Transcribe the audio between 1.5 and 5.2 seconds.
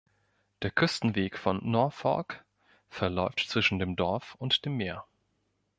Norfolk verläuft zwischen dem Dorf und dem Meer.